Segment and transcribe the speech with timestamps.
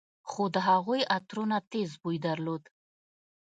[0.29, 2.63] خو د هغوى عطرونو تېز بوى درلود.